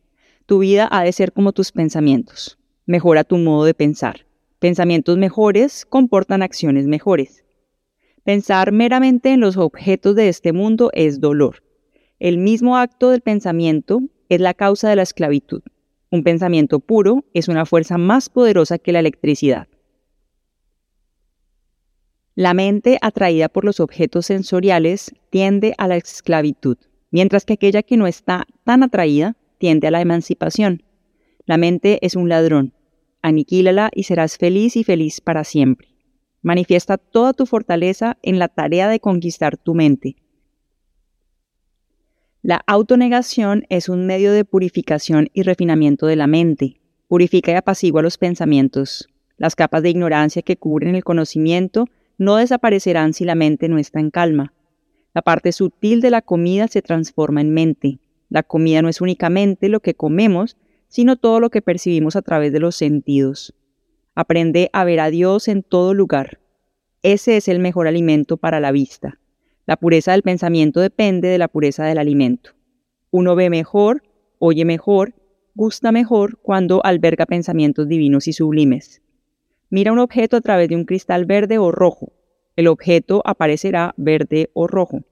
Tu 0.47 0.61
vida 0.61 0.89
ha 0.91 1.03
de 1.03 1.13
ser 1.13 1.33
como 1.33 1.53
tus 1.53 1.73
pensamientos. 1.73 2.57
Mejora 2.87 3.25
tu 3.25 3.37
modo 3.37 3.65
de 3.65 3.75
pensar. 3.75 4.27
Pensamientos 4.61 5.19
mejores 5.19 5.85
comportan 5.85 6.43
acciones 6.43 6.87
mejores. 6.87 7.45
Pensar 8.23 8.71
meramente 8.71 9.33
en 9.33 9.41
los 9.41 9.57
objetos 9.57 10.15
de 10.15 10.29
este 10.29 10.53
mundo 10.53 10.91
es 10.93 11.21
dolor. 11.21 11.63
El 12.21 12.39
mismo 12.39 12.77
acto 12.77 13.11
del 13.11 13.23
pensamiento 13.23 14.03
es 14.29 14.41
la 14.41 14.55
causa 14.55 14.89
de 14.89 14.95
la 14.95 15.03
esclavitud. 15.03 15.63
Un 16.11 16.23
pensamiento 16.23 16.79
puro 16.79 17.25
es 17.35 17.49
una 17.49 17.67
fuerza 17.67 17.99
más 17.99 18.29
poderosa 18.29 18.79
que 18.79 18.93
la 18.93 19.01
electricidad. 19.01 19.67
La 22.37 22.55
mente 22.55 22.99
atraída 23.03 23.49
por 23.49 23.65
los 23.65 23.81
objetos 23.81 24.27
sensoriales 24.27 25.13
tiende 25.31 25.75
a 25.79 25.89
la 25.89 25.97
esclavitud 25.97 26.77
mientras 27.11 27.45
que 27.45 27.55
aquella 27.55 27.83
que 27.83 27.97
no 27.97 28.07
está 28.07 28.47
tan 28.65 28.83
atraída 28.83 29.37
tiende 29.59 29.89
a 29.89 29.91
la 29.91 30.01
emancipación. 30.01 30.83
La 31.45 31.57
mente 31.57 31.99
es 32.03 32.17
un 32.17 32.29
ladrón. 32.29 32.75
Aniquílala 33.23 33.91
y 33.95 34.05
serás 34.05 34.39
feliz 34.39 34.77
y 34.77 34.85
feliz 34.85 35.21
para 35.21 35.45
siempre. 35.45 35.89
Manifiesta 36.43 36.97
toda 36.97 37.33
tu 37.33 37.45
fortaleza 37.45 38.17
en 38.23 38.39
la 38.39 38.49
tarea 38.49 38.89
de 38.89 39.01
conquistar 39.01 39.57
tu 39.57 39.75
mente. 39.75 40.17
La 42.43 42.63
autonegación 42.67 43.67
es 43.69 43.91
un 43.91 44.07
medio 44.07 44.33
de 44.33 44.47
purificación 44.47 45.29
y 45.35 45.43
refinamiento 45.43 46.07
de 46.07 46.17
la 46.17 46.27
mente. 46.27 46.81
Purifica 47.07 47.53
y 47.53 47.55
apacigua 47.55 48.01
los 48.01 48.17
pensamientos. 48.17 49.11
Las 49.37 49.55
capas 49.55 49.83
de 49.83 49.91
ignorancia 49.91 50.41
que 50.41 50.57
cubren 50.57 50.95
el 50.95 51.05
conocimiento 51.05 51.85
no 52.17 52.37
desaparecerán 52.37 53.13
si 53.13 53.27
la 53.27 53.35
mente 53.35 53.69
no 53.69 53.77
está 53.77 54.01
en 54.01 54.11
calma. 54.11 54.55
La 55.13 55.21
parte 55.21 55.53
sutil 55.53 56.01
de 56.01 56.11
la 56.11 56.23
comida 56.23 56.67
se 56.69 56.81
transforma 56.81 57.43
en 57.43 57.53
mente. 57.53 57.99
La 58.31 58.43
comida 58.43 58.81
no 58.81 58.89
es 58.89 59.03
únicamente 59.03 59.69
lo 59.69 59.81
que 59.81 59.93
comemos, 59.93 60.57
sino 60.89 61.17
todo 61.17 61.41
lo 61.41 61.51
que 61.51 61.61
percibimos 61.61 62.17
a 62.17 62.23
través 62.23 62.55
de 62.55 62.61
los 62.61 62.75
sentidos. 62.75 63.55
Aprende 64.15 64.71
a 64.73 64.85
ver 64.85 65.01
a 65.01 65.11
Dios 65.11 65.47
en 65.47 65.63
todo 65.63 65.93
lugar. 65.93 66.41
Ese 67.03 67.37
es 67.37 67.49
el 67.49 67.59
mejor 67.59 67.87
alimento 67.87 68.39
para 68.39 68.61
la 68.61 68.73
vista. 68.73 69.19
La 69.67 69.77
pureza 69.77 70.13
del 70.13 70.23
pensamiento 70.23 70.81
depende 70.81 71.29
de 71.29 71.39
la 71.39 71.49
pureza 71.49 71.85
del 71.85 71.99
alimento. 71.99 72.53
Uno 73.11 73.35
ve 73.37 73.51
mejor, 73.51 74.03
oye 74.39 74.65
mejor, 74.65 75.15
gusta 75.55 75.93
mejor 75.93 76.39
cuando 76.39 76.85
alberga 76.85 77.27
pensamientos 77.27 77.89
divinos 77.89 78.29
y 78.29 78.33
sublimes. 78.33 79.03
Mira 79.69 79.93
un 79.93 79.99
objeto 79.99 80.37
a 80.37 80.41
través 80.41 80.69
de 80.69 80.77
un 80.77 80.85
cristal 80.85 81.27
verde 81.27 81.59
o 81.59 81.71
rojo, 81.71 82.13
el 82.61 82.67
objeto 82.67 83.23
aparecerá 83.25 83.95
verde 83.97 84.51
o 84.53 84.67
rojo. 84.67 85.03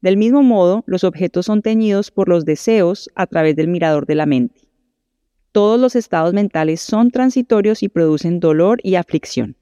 Del 0.00 0.16
mismo 0.16 0.42
modo, 0.42 0.82
los 0.86 1.04
objetos 1.04 1.46
son 1.46 1.62
teñidos 1.62 2.10
por 2.10 2.28
los 2.28 2.44
deseos 2.44 3.08
a 3.14 3.26
través 3.26 3.54
del 3.54 3.68
mirador 3.68 4.06
de 4.06 4.14
la 4.16 4.26
mente. 4.26 4.62
Todos 5.52 5.80
los 5.80 5.94
estados 5.96 6.34
mentales 6.34 6.80
son 6.80 7.10
transitorios 7.10 7.82
y 7.82 7.88
producen 7.88 8.40
dolor 8.40 8.80
y 8.82 8.96
aflicción. 8.96 9.56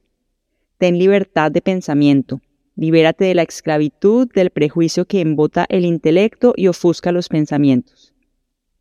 Ten 0.79 0.99
libertad 0.99 1.51
de 1.51 1.63
pensamiento. 1.63 2.41
Libérate 2.77 3.25
de 3.25 3.35
la 3.35 3.43
esclavitud 3.43 4.29
del 4.33 4.51
prejuicio 4.51 5.07
que 5.07 5.21
embota 5.21 5.67
el 5.69 5.85
intelecto 5.85 6.53
y 6.57 6.69
ofusca 6.69 7.11
los 7.11 7.29
pensamientos. 7.29 8.15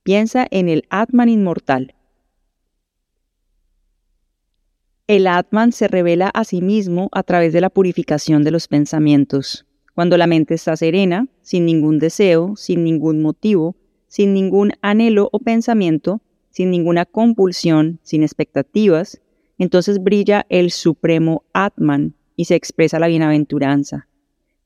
Piensa 0.03 0.45
en 0.51 0.69
el 0.69 0.83
Atman 0.89 1.29
inmortal, 1.29 1.95
El 5.07 5.27
Atman 5.27 5.71
se 5.71 5.87
revela 5.87 6.29
a 6.29 6.43
sí 6.45 6.63
mismo 6.63 7.09
a 7.11 7.21
través 7.21 7.53
de 7.53 7.61
la 7.61 7.69
purificación 7.69 8.43
de 8.43 8.49
los 8.49 8.67
pensamientos. 8.67 9.67
Cuando 9.93 10.17
la 10.17 10.25
mente 10.25 10.55
está 10.55 10.75
serena, 10.75 11.27
sin 11.43 11.63
ningún 11.67 11.99
deseo, 11.99 12.55
sin 12.55 12.83
ningún 12.83 13.21
motivo, 13.21 13.75
sin 14.07 14.33
ningún 14.33 14.71
anhelo 14.81 15.29
o 15.31 15.37
pensamiento, 15.37 16.21
sin 16.49 16.71
ninguna 16.71 17.05
compulsión, 17.05 17.99
sin 18.01 18.23
expectativas, 18.23 19.21
entonces 19.59 20.01
brilla 20.01 20.47
el 20.49 20.71
supremo 20.71 21.43
Atman 21.53 22.15
y 22.35 22.45
se 22.45 22.55
expresa 22.55 22.99
la 22.99 23.07
bienaventuranza. 23.07 24.07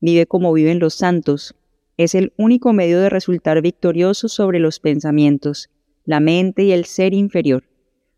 Vive 0.02 0.26
como 0.26 0.54
viven 0.54 0.80
los 0.80 0.94
santos. 0.94 1.56
Es 1.98 2.16
el 2.16 2.34
único 2.38 2.74
medio 2.74 3.00
de 3.00 3.10
resultar 3.10 3.62
victorioso 3.62 4.30
sobre 4.30 4.60
los 4.60 4.80
pensamientos, 4.80 5.70
la 6.06 6.20
mente 6.20 6.64
y 6.64 6.72
el 6.72 6.86
ser 6.86 7.14
inferior. 7.14 7.66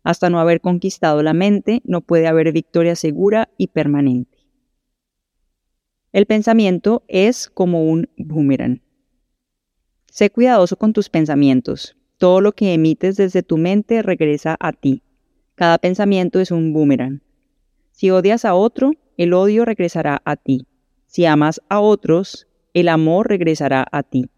Hasta 0.04 0.30
no 0.30 0.40
haber 0.40 0.60
conquistado 0.60 1.22
la 1.22 1.34
mente, 1.34 1.80
no 1.84 2.00
puede 2.00 2.26
haber 2.26 2.52
victoria 2.52 2.96
segura 2.96 3.48
y 3.56 3.68
permanente. 3.68 4.38
El 6.12 6.26
pensamiento 6.26 7.04
es 7.08 7.48
como 7.48 7.84
un 7.90 8.08
boomerang. 8.16 8.82
Sé 10.10 10.30
cuidadoso 10.30 10.76
con 10.76 10.92
tus 10.92 11.08
pensamientos. 11.08 11.96
Todo 12.18 12.40
lo 12.40 12.52
que 12.52 12.74
emites 12.74 13.16
desde 13.16 13.42
tu 13.42 13.56
mente 13.56 14.02
regresa 14.02 14.56
a 14.60 14.72
ti. 14.72 15.02
Cada 15.54 15.78
pensamiento 15.78 16.38
es 16.38 16.50
un 16.50 16.72
boomerang. 16.72 17.22
Si 17.92 18.10
odias 18.10 18.44
a 18.44 18.54
otro, 18.54 18.92
el 19.16 19.34
odio 19.34 19.64
regresará 19.64 20.22
a 20.24 20.36
ti. 20.36 20.66
Si 21.06 21.26
amas 21.26 21.60
a 21.68 21.80
otros, 21.80 22.46
el 22.74 22.88
amor 22.88 23.28
regresará 23.28 23.86
a 23.90 24.02
ti. 24.02 24.30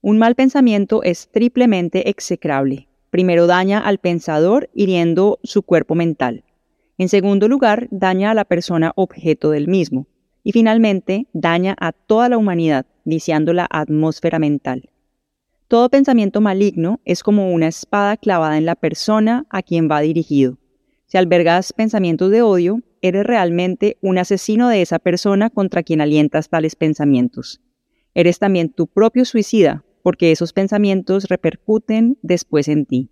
Un 0.00 0.18
mal 0.18 0.34
pensamiento 0.34 1.02
es 1.02 1.28
triplemente 1.30 2.08
execrable. 2.08 2.88
Primero 3.10 3.46
daña 3.46 3.80
al 3.80 3.98
pensador 3.98 4.70
hiriendo 4.74 5.38
su 5.42 5.62
cuerpo 5.62 5.94
mental. 5.94 6.44
En 6.98 7.08
segundo 7.08 7.48
lugar, 7.48 7.88
daña 7.90 8.30
a 8.30 8.34
la 8.34 8.44
persona 8.44 8.92
objeto 8.96 9.50
del 9.50 9.68
mismo. 9.68 10.06
Y 10.42 10.52
finalmente, 10.52 11.26
daña 11.32 11.74
a 11.78 11.92
toda 11.92 12.28
la 12.28 12.38
humanidad, 12.38 12.86
viciando 13.04 13.52
la 13.52 13.66
atmósfera 13.68 14.38
mental. 14.38 14.90
Todo 15.68 15.90
pensamiento 15.90 16.40
maligno 16.40 17.00
es 17.04 17.24
como 17.24 17.52
una 17.52 17.66
espada 17.66 18.16
clavada 18.16 18.56
en 18.56 18.64
la 18.64 18.76
persona 18.76 19.44
a 19.50 19.62
quien 19.62 19.90
va 19.90 20.00
dirigido. 20.00 20.58
Si 21.06 21.18
albergas 21.18 21.72
pensamientos 21.72 22.30
de 22.30 22.42
odio, 22.42 22.80
eres 23.08 23.24
realmente 23.24 23.98
un 24.00 24.18
asesino 24.18 24.68
de 24.68 24.82
esa 24.82 24.98
persona 24.98 25.50
contra 25.50 25.82
quien 25.82 26.00
alientas 26.00 26.48
tales 26.48 26.76
pensamientos. 26.76 27.60
Eres 28.14 28.38
también 28.38 28.70
tu 28.70 28.86
propio 28.86 29.24
suicida, 29.24 29.84
porque 30.02 30.32
esos 30.32 30.52
pensamientos 30.52 31.24
repercuten 31.24 32.18
después 32.22 32.68
en 32.68 32.86
ti. 32.86 33.10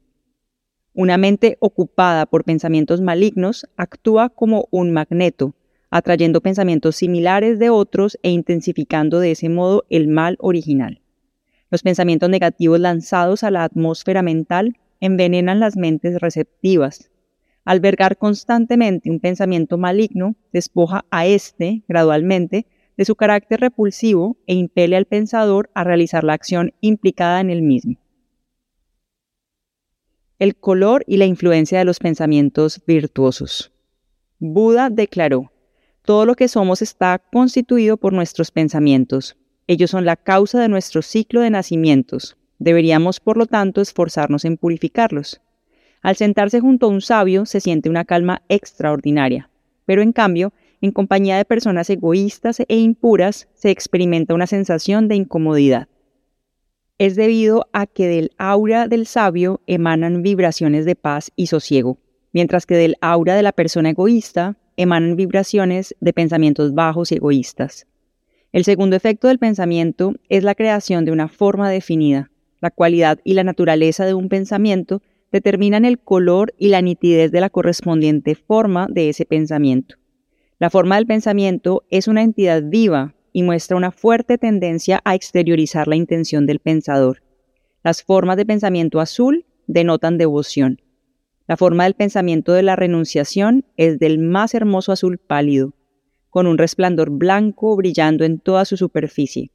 Una 0.93 1.19
mente 1.19 1.57
ocupada 1.61 2.25
por 2.25 2.45
pensamientos 2.45 3.01
malignos 3.01 3.67
actúa 3.77 4.29
como 4.29 4.69
un 4.71 4.93
magneto, 4.93 5.55
atrayendo 5.91 6.41
pensamientos 6.41 6.97
similares 6.97 7.59
de 7.59 7.71
otros 7.71 8.19
e 8.23 8.31
intensificando 8.31 9.21
de 9.21 9.33
ese 9.33 9.49
modo 9.49 9.85
el 9.91 10.09
mal 10.09 10.37
original. 10.41 11.01
Los 11.71 11.83
pensamientos 11.83 12.31
negativos 12.31 12.79
lanzados 12.79 13.43
a 13.43 13.51
la 13.51 13.65
atmósfera 13.65 14.23
mental 14.23 14.77
envenenan 15.01 15.61
las 15.61 15.77
mentes 15.77 16.21
receptivas, 16.21 17.11
Albergar 17.65 18.19
constantemente 18.19 19.11
un 19.11 19.21
pensamiento 19.21 19.79
maligno 19.79 20.37
despoja 20.53 21.05
a 21.11 21.27
éste, 21.27 21.83
gradualmente, 21.89 22.67
de 22.97 23.05
su 23.05 23.17
carácter 23.17 23.61
repulsivo 23.61 24.37
e 24.47 24.55
impele 24.55 24.97
al 24.97 25.07
pensador 25.07 25.71
a 25.75 25.83
realizar 25.83 26.25
la 26.25 26.35
acción 26.35 26.73
implicada 26.81 27.41
en 27.41 27.51
el 27.51 27.63
mismo. 27.63 27.97
El 30.39 30.57
color 30.57 31.05
y 31.07 31.17
la 31.17 31.25
influencia 31.25 31.79
de 31.79 31.85
los 31.85 31.99
pensamientos 31.99 32.83
virtuosos. 32.87 33.73
Buda 34.39 34.91
declaró, 34.91 35.53
todo 36.05 36.27
lo 36.27 36.35
que 36.35 36.49
somos 36.49 36.83
está 36.83 37.19
constituido 37.19 37.97
por 37.97 38.13
nuestros 38.13 38.51
pensamientos. 38.51 39.37
Ellos 39.67 39.91
son 39.91 40.05
la 40.05 40.17
causa 40.17 40.61
de 40.61 40.69
nuestro 40.69 41.01
ciclo 41.01 41.41
de 41.41 41.49
nacimientos. 41.49 42.37
Deberíamos, 42.59 43.21
por 43.21 43.39
lo 43.39 43.47
tanto, 43.47 43.81
esforzarnos 43.81 44.45
en 44.45 44.59
purificarlos. 44.59 45.41
Al 46.05 46.17
sentarse 46.17 46.61
junto 46.61 46.85
a 46.85 46.91
un 46.91 47.01
sabio 47.01 47.47
se 47.47 47.61
siente 47.61 47.89
una 47.89 48.05
calma 48.05 48.43
extraordinaria, 48.51 49.49
pero 49.87 50.03
en 50.03 50.13
cambio, 50.13 50.53
en 50.83 50.93
compañía 50.93 51.39
de 51.39 51.47
personas 51.47 51.89
egoístas 51.89 52.61
e 52.61 52.77
impuras 52.77 53.49
se 53.55 53.71
experimenta 53.71 54.35
una 54.35 54.47
sensación 54.47 55.09
de 55.09 55.17
incomodidad. 55.17 55.89
Es 56.99 57.17
debido 57.17 57.69
a 57.73 57.87
que 57.87 58.07
del 58.07 58.33
aura 58.37 58.87
del 58.87 59.07
sabio 59.07 59.63
emanan 59.67 60.23
vibraciones 60.23 60.85
de 60.85 60.95
paz 60.95 61.33
y 61.37 61.47
sosiego, 61.47 61.97
mientras 62.35 62.67
que 62.67 62.77
del 62.77 62.97
aura 63.01 63.35
de 63.35 63.43
la 63.43 63.53
persona 63.53 63.89
egoísta 63.89 64.59
emanan 64.77 65.17
vibraciones 65.17 65.97
de 66.01 66.13
pensamientos 66.13 66.75
bajos 66.75 67.13
y 67.13 67.15
egoístas. 67.15 67.87
El 68.53 68.65
segundo 68.65 68.95
efecto 68.95 69.29
del 69.29 69.39
pensamiento 69.39 70.13
es 70.29 70.45
la 70.45 70.55
creación 70.55 71.07
de 71.07 71.13
una 71.13 71.29
forma 71.29 71.71
definida. 71.71 72.31
La 72.61 72.71
cualidad 72.71 73.21
y 73.25 73.33
la 73.33 73.43
naturaleza 73.43 74.05
de 74.05 74.13
un 74.13 74.29
pensamiento 74.29 75.01
determinan 75.35 75.85
el 75.85 75.99
color 75.99 76.55
y 76.59 76.69
la 76.69 76.81
nitidez 76.81 77.33
de 77.33 77.41
la 77.41 77.51
correspondiente 77.51 78.37
forma 78.37 78.87
de 78.89 79.09
ese 79.09 79.27
pensamiento. 79.27 79.97
La 80.61 80.71
forma 80.71 80.95
del 80.95 81.09
pensamiento 81.09 81.83
es 81.91 82.07
una 82.07 82.23
entidad 82.23 82.63
viva 82.65 83.17
y 83.33 83.43
muestra 83.43 83.77
una 83.77 83.91
fuerte 83.91 84.39
tendencia 84.39 85.01
a 85.05 85.17
exteriorizar 85.17 85.89
la 85.89 85.97
intención 85.97 86.47
del 86.47 86.61
pensador. 86.61 87.25
Las 87.83 88.05
formas 88.05 88.37
de 88.37 88.47
pensamiento 88.47 89.01
azul 89.01 89.45
denotan 89.67 90.19
devoción. 90.19 90.81
La 91.49 91.57
forma 91.57 91.83
del 91.83 91.95
pensamiento 91.95 92.53
de 92.53 92.63
la 92.63 92.77
renunciación 92.77 93.65
es 93.77 93.99
del 93.99 94.21
más 94.21 94.55
hermoso 94.55 94.93
azul 94.93 95.19
pálido, 95.19 95.75
con 96.31 96.47
un 96.47 96.59
resplandor 96.59 97.11
blanco 97.11 97.75
brillando 97.75 98.25
en 98.25 98.39
toda 98.39 98.65
su 98.65 98.77
superficie. 98.77 99.51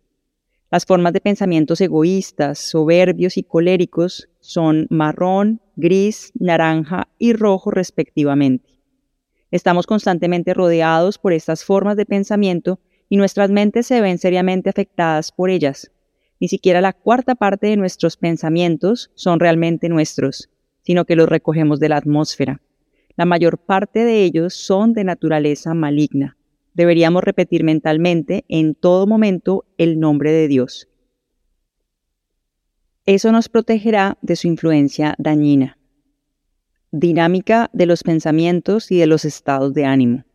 Las 0.72 0.86
formas 0.86 1.14
de 1.14 1.22
pensamientos 1.22 1.82
egoístas, 1.82 2.60
soberbios 2.60 3.38
y 3.38 3.44
coléricos 3.44 4.30
son 4.40 4.86
marrón, 4.92 5.62
gris, 5.76 6.32
naranja 6.40 7.08
y 7.18 7.34
rojo 7.34 7.72
respectivamente. 7.72 8.70
Estamos 9.50 9.88
constantemente 9.88 10.54
rodeados 10.54 11.18
por 11.18 11.34
estas 11.34 11.64
formas 11.64 11.98
de 11.98 12.06
pensamiento 12.06 12.80
y 13.10 13.18
nuestras 13.18 13.50
mentes 13.50 13.88
se 13.88 14.00
ven 14.00 14.20
seriamente 14.20 14.70
afectadas 14.70 15.32
por 15.32 15.50
ellas. 15.50 15.92
Ni 16.40 16.48
siquiera 16.48 16.82
la 16.82 16.94
cuarta 16.94 17.34
parte 17.34 17.66
de 17.66 17.78
nuestros 17.78 18.16
pensamientos 18.16 19.10
son 19.16 19.40
realmente 19.40 19.90
nuestros, 19.90 20.50
sino 20.84 21.06
que 21.06 21.16
los 21.16 21.28
recogemos 21.28 21.80
de 21.80 21.90
la 21.90 21.98
atmósfera. 21.98 22.62
La 23.16 23.26
mayor 23.26 23.58
parte 23.58 24.06
de 24.06 24.24
ellos 24.24 24.54
son 24.54 24.94
de 24.94 25.04
naturaleza 25.04 25.74
maligna. 25.74 26.38
Deberíamos 26.74 27.24
repetir 27.24 27.64
mentalmente 27.64 28.46
en 28.48 28.76
todo 28.76 29.08
momento 29.08 29.66
el 29.78 30.00
nombre 30.00 30.32
de 30.32 30.48
Dios. 30.48 30.88
Eso 33.06 33.32
nos 33.32 33.50
protegerá 33.50 34.18
de 34.22 34.36
su 34.36 34.48
influencia 34.48 35.16
dañina. 35.18 35.80
Dinámica 36.92 37.70
de 37.74 37.88
los 37.88 38.04
pensamientos 38.04 38.92
y 38.92 39.00
de 39.00 39.08
los 39.08 39.26
estados 39.26 39.74
de 39.74 39.86
ánimo. 39.86 40.26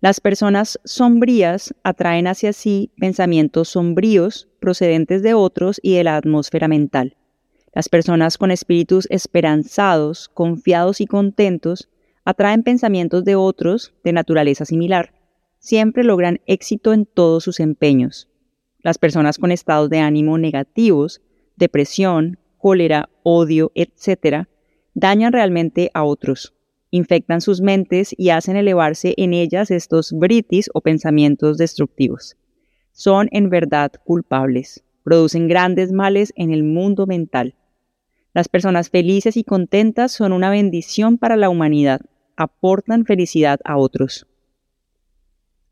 Las 0.00 0.20
personas 0.20 0.78
sombrías 0.84 1.74
atraen 1.82 2.26
hacia 2.26 2.52
sí 2.52 2.92
pensamientos 2.98 3.70
sombríos 3.70 4.48
procedentes 4.60 5.22
de 5.22 5.34
otros 5.34 5.80
y 5.82 5.94
de 5.94 6.04
la 6.04 6.16
atmósfera 6.16 6.68
mental. 6.68 7.16
Las 7.74 7.88
personas 7.88 8.38
con 8.38 8.50
espíritus 8.50 9.08
esperanzados, 9.10 10.28
confiados 10.28 11.00
y 11.00 11.06
contentos 11.06 11.88
atraen 12.24 12.62
pensamientos 12.62 13.24
de 13.24 13.34
otros 13.34 13.94
de 14.04 14.12
naturaleza 14.12 14.64
similar 14.64 15.12
siempre 15.64 16.04
logran 16.04 16.42
éxito 16.44 16.92
en 16.92 17.06
todos 17.06 17.42
sus 17.42 17.58
empeños. 17.58 18.28
Las 18.80 18.98
personas 18.98 19.38
con 19.38 19.50
estados 19.50 19.88
de 19.88 19.98
ánimo 19.98 20.36
negativos, 20.36 21.22
depresión, 21.56 22.38
cólera, 22.58 23.08
odio, 23.22 23.72
etc., 23.74 24.46
dañan 24.92 25.32
realmente 25.32 25.90
a 25.94 26.04
otros, 26.04 26.52
infectan 26.90 27.40
sus 27.40 27.62
mentes 27.62 28.14
y 28.18 28.28
hacen 28.28 28.56
elevarse 28.56 29.14
en 29.16 29.32
ellas 29.32 29.70
estos 29.70 30.12
britis 30.12 30.68
o 30.74 30.82
pensamientos 30.82 31.56
destructivos. 31.56 32.36
Son 32.92 33.30
en 33.32 33.48
verdad 33.48 33.90
culpables, 34.04 34.84
producen 35.02 35.48
grandes 35.48 35.92
males 35.92 36.34
en 36.36 36.52
el 36.52 36.62
mundo 36.62 37.06
mental. 37.06 37.54
Las 38.34 38.48
personas 38.50 38.90
felices 38.90 39.38
y 39.38 39.44
contentas 39.44 40.12
son 40.12 40.34
una 40.34 40.50
bendición 40.50 41.16
para 41.16 41.36
la 41.36 41.48
humanidad, 41.48 42.02
aportan 42.36 43.06
felicidad 43.06 43.60
a 43.64 43.78
otros. 43.78 44.26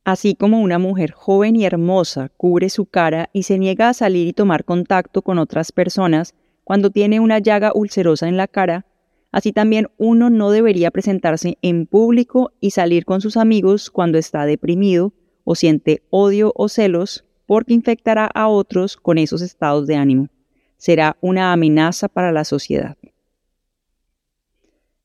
Así 0.04 0.34
como 0.34 0.60
una 0.60 0.80
mujer 0.80 1.12
joven 1.12 1.54
y 1.54 1.64
hermosa 1.64 2.28
cubre 2.36 2.70
su 2.70 2.86
cara 2.86 3.30
y 3.32 3.44
se 3.44 3.58
niega 3.58 3.88
a 3.88 3.94
salir 3.94 4.26
y 4.26 4.32
tomar 4.32 4.64
contacto 4.64 5.22
con 5.22 5.38
otras 5.38 5.70
personas 5.70 6.34
cuando 6.64 6.90
tiene 6.90 7.20
una 7.20 7.38
llaga 7.38 7.70
ulcerosa 7.72 8.28
en 8.28 8.36
la 8.36 8.48
cara, 8.48 8.84
así 9.30 9.52
también 9.52 9.88
uno 9.98 10.28
no 10.28 10.50
debería 10.50 10.90
presentarse 10.90 11.56
en 11.62 11.86
público 11.86 12.52
y 12.60 12.72
salir 12.72 13.04
con 13.04 13.20
sus 13.20 13.36
amigos 13.36 13.90
cuando 13.90 14.18
está 14.18 14.44
deprimido 14.44 15.12
o 15.44 15.54
siente 15.54 16.02
odio 16.10 16.52
o 16.56 16.68
celos 16.68 17.24
porque 17.46 17.74
infectará 17.74 18.26
a 18.26 18.48
otros 18.48 18.96
con 18.96 19.18
esos 19.18 19.40
estados 19.40 19.86
de 19.86 19.96
ánimo. 19.96 20.28
Será 20.78 21.16
una 21.20 21.52
amenaza 21.52 22.08
para 22.08 22.32
la 22.32 22.44
sociedad. 22.44 22.96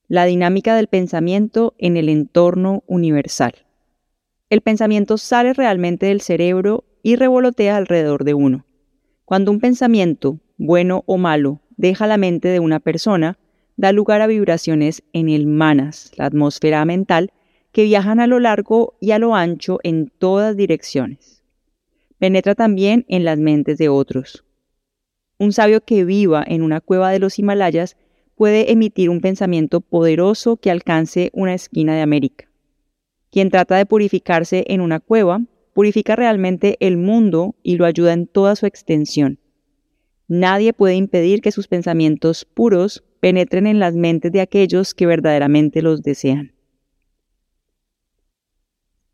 La 0.08 0.26
dinámica 0.26 0.76
del 0.76 0.88
pensamiento 0.88 1.76
en 1.78 1.98
el 1.98 2.10
entorno 2.10 2.84
universal 2.88 3.67
el 4.50 4.62
pensamiento 4.62 5.18
sale 5.18 5.54
realmente 5.54 6.06
del 6.06 6.22
cerebro 6.22 6.86
y 7.04 7.16
revolotea 7.16 7.76
alrededor 7.76 8.24
de 8.24 8.34
uno. 8.34 8.66
Cuando 9.26 9.52
un 9.52 9.60
pensamiento, 9.60 10.40
bueno 10.58 11.04
o 11.06 11.18
malo, 11.18 11.62
deja 11.76 12.08
la 12.08 12.18
mente 12.18 12.48
de 12.48 12.62
una 12.62 12.80
persona, 12.80 13.38
da 13.76 13.92
lugar 13.92 14.22
a 14.22 14.28
vibraciones 14.28 15.04
en 15.12 15.30
el 15.30 15.48
manas, 15.48 16.12
la 16.16 16.26
atmósfera 16.26 16.86
mental, 16.86 17.32
que 17.74 17.84
viajan 17.84 18.20
a 18.20 18.28
lo 18.28 18.40
largo 18.40 18.98
y 19.02 19.12
a 19.12 19.20
lo 19.20 19.36
ancho 19.36 19.80
en 19.84 20.10
todas 20.18 20.56
direcciones. 20.56 21.44
Penetra 22.18 22.56
también 22.56 23.06
en 23.10 23.26
las 23.26 23.38
mentes 23.38 23.78
de 23.78 23.90
otros. 23.90 24.46
Un 25.38 25.52
sabio 25.52 25.82
que 25.82 26.04
viva 26.06 26.44
en 26.48 26.64
una 26.64 26.82
cueva 26.82 27.12
de 27.12 27.20
los 27.20 27.38
Himalayas 27.38 27.98
puede 28.36 28.72
emitir 28.72 29.10
un 29.10 29.20
pensamiento 29.20 29.82
poderoso 29.82 30.58
que 30.58 30.72
alcance 30.72 31.30
una 31.34 31.54
esquina 31.54 31.94
de 31.94 32.02
América. 32.02 32.47
Quien 33.32 33.50
trata 33.50 33.76
de 33.76 33.86
purificarse 33.86 34.64
en 34.68 34.82
una 34.82 35.00
cueva, 35.00 35.42
purifica 35.74 36.16
realmente 36.16 36.78
el 36.80 36.98
mundo 36.98 37.56
y 37.62 37.76
lo 37.76 37.86
ayuda 37.86 38.14
en 38.14 38.28
toda 38.28 38.56
su 38.56 38.66
extensión. 38.66 39.40
Nadie 40.28 40.74
puede 40.74 40.96
impedir 40.96 41.42
que 41.42 41.52
sus 41.52 41.68
pensamientos 41.68 42.46
puros 42.46 43.04
penetren 43.20 43.68
en 43.68 43.80
las 43.80 43.94
mentes 43.94 44.32
de 44.32 44.42
aquellos 44.42 44.94
que 44.94 45.06
verdaderamente 45.06 45.82
los 45.82 46.02
desean. 46.02 46.54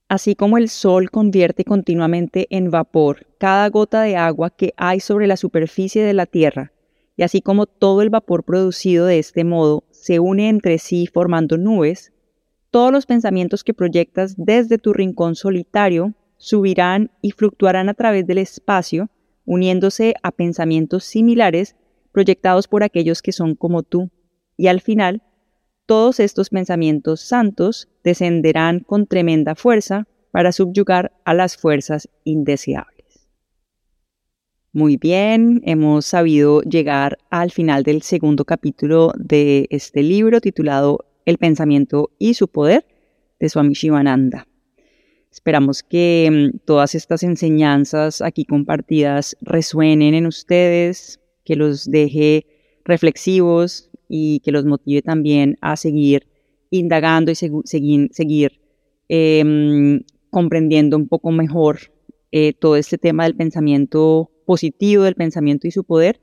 Así 0.08 0.36
como 0.36 0.58
el 0.58 0.70
sol 0.70 1.10
convierte 1.10 1.66
continuamente 1.66 2.48
en 2.50 2.70
vapor 2.70 3.26
cada 3.40 3.68
gota 3.70 4.04
de 4.04 4.16
agua 4.16 4.52
que 4.52 4.74
hay 4.78 5.00
sobre 5.00 5.28
la 5.28 5.38
superficie 5.38 6.04
de 6.04 6.14
la 6.14 6.28
Tierra, 6.28 6.72
y 7.18 7.24
así 7.24 7.42
como 7.42 7.66
todo 7.66 8.02
el 8.02 8.10
vapor 8.10 8.44
producido 8.44 9.06
de 9.06 9.20
este 9.20 9.44
modo 9.44 9.84
se 9.92 10.20
une 10.20 10.50
entre 10.50 10.78
sí 10.78 11.08
formando 11.08 11.58
nubes, 11.58 12.13
todos 12.74 12.92
los 12.92 13.06
pensamientos 13.06 13.64
que 13.64 13.76
proyectas 13.76 14.34
desde 14.36 14.80
tu 14.80 14.94
rincón 14.94 15.36
solitario 15.36 16.16
subirán 16.38 17.12
y 17.22 17.30
fluctuarán 17.30 17.88
a 17.88 17.94
través 17.94 18.26
del 18.26 18.40
espacio, 18.40 19.12
uniéndose 19.46 20.16
a 20.24 20.32
pensamientos 20.32 21.04
similares 21.04 21.76
proyectados 22.12 22.68
por 22.68 22.82
aquellos 22.82 23.22
que 23.22 23.32
son 23.32 23.54
como 23.54 23.84
tú, 23.84 24.10
y 24.58 24.68
al 24.68 24.82
final, 24.82 25.22
todos 25.86 26.20
estos 26.20 26.50
pensamientos 26.50 27.22
santos 27.22 27.90
descenderán 28.04 28.80
con 28.80 29.06
tremenda 29.06 29.54
fuerza 29.54 30.08
para 30.32 30.52
subyugar 30.52 31.12
a 31.26 31.36
las 31.36 31.56
fuerzas 31.56 32.10
indeseables. 32.24 33.30
Muy 34.72 34.98
bien, 34.98 35.62
hemos 35.64 36.08
sabido 36.08 36.64
llegar 36.64 37.20
al 37.30 37.52
final 37.52 37.84
del 37.84 38.02
segundo 38.02 38.46
capítulo 38.46 39.14
de 39.16 39.68
este 39.70 40.02
libro 40.02 40.42
titulado 40.42 41.13
El 41.26 41.38
pensamiento 41.38 42.12
y 42.20 42.34
su 42.34 42.48
poder 42.48 42.86
de 43.40 43.50
Swami 43.50 43.74
Shivananda. 43.74 44.48
Esperamos 45.32 45.82
que 45.82 46.30
mm, 46.54 46.60
todas 46.66 46.94
estas 46.94 47.24
enseñanzas 47.24 48.22
aquí 48.22 48.46
compartidas 48.46 49.36
resuenen 49.42 50.14
en 50.14 50.28
ustedes, 50.28 51.20
que 51.44 51.56
los 51.56 51.90
deje 51.90 52.46
reflexivos 52.86 53.90
y 54.08 54.42
que 54.42 54.52
los 54.52 54.66
motive 54.66 55.02
también 55.02 55.58
a 55.62 55.76
seguir 55.76 56.28
indagando 56.70 57.32
y 57.32 57.36
seguir, 57.36 58.10
seguir 58.12 58.62
em, 59.10 60.04
comprendiendo 60.30 60.98
un 60.98 61.08
poco 61.08 61.32
mejor 61.32 61.80
eh, 62.32 62.54
todo 62.54 62.76
este 62.76 62.98
tema 62.98 63.24
del 63.24 63.36
pensamiento 63.36 64.30
positivo, 64.46 65.04
del 65.04 65.16
pensamiento 65.16 65.68
y 65.68 65.72
su 65.72 65.84
poder, 65.84 66.22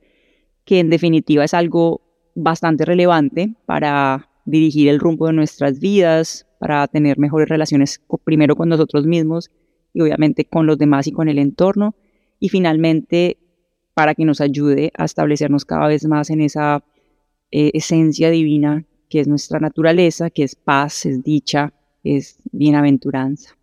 que 0.65 0.79
en 0.79 0.89
definitiva 0.89 1.43
es 1.43 1.53
algo 1.53 2.01
bastante 2.35 2.85
relevante 2.85 3.55
para 3.65 4.30
dirigir 4.45 4.89
el 4.89 4.99
rumbo 4.99 5.27
de 5.27 5.33
nuestras 5.33 5.79
vidas, 5.79 6.47
para 6.61 6.87
tener 6.87 7.17
mejores 7.17 7.49
relaciones 7.49 7.99
primero 8.23 8.55
con 8.55 8.69
nosotros 8.69 9.07
mismos 9.07 9.49
y 9.95 10.01
obviamente 10.01 10.45
con 10.45 10.67
los 10.67 10.77
demás 10.77 11.07
y 11.07 11.11
con 11.11 11.27
el 11.27 11.39
entorno, 11.39 11.95
y 12.39 12.49
finalmente 12.49 13.39
para 13.95 14.13
que 14.13 14.25
nos 14.25 14.41
ayude 14.41 14.91
a 14.95 15.05
establecernos 15.05 15.65
cada 15.65 15.87
vez 15.87 16.05
más 16.05 16.29
en 16.29 16.41
esa 16.41 16.83
eh, 17.49 17.71
esencia 17.73 18.29
divina 18.29 18.85
que 19.09 19.19
es 19.19 19.27
nuestra 19.27 19.59
naturaleza, 19.59 20.29
que 20.29 20.43
es 20.43 20.55
paz, 20.55 21.05
es 21.07 21.23
dicha, 21.23 21.73
es 22.03 22.37
bienaventuranza. 22.51 23.57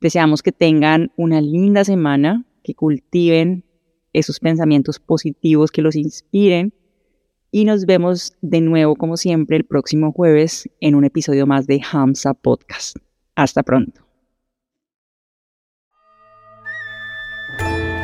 Deseamos 0.00 0.42
que 0.42 0.52
tengan 0.52 1.12
una 1.16 1.40
linda 1.40 1.84
semana, 1.84 2.44
que 2.62 2.74
cultiven 2.74 3.64
esos 4.12 4.38
pensamientos 4.38 5.00
positivos 5.00 5.70
que 5.70 5.82
los 5.82 5.96
inspiren 5.96 6.72
y 7.52 7.66
nos 7.66 7.84
vemos 7.84 8.32
de 8.40 8.60
nuevo 8.62 8.96
como 8.96 9.16
siempre 9.16 9.56
el 9.56 9.64
próximo 9.64 10.10
jueves 10.10 10.68
en 10.80 10.96
un 10.96 11.04
episodio 11.04 11.46
más 11.46 11.66
de 11.66 11.80
Hamza 11.92 12.34
Podcast. 12.34 12.96
Hasta 13.36 13.62
pronto. 13.62 14.00